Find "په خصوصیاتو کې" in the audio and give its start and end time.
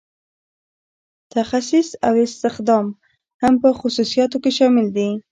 3.61-4.51